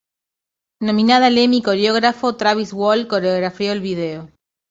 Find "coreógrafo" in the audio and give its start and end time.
1.61-2.35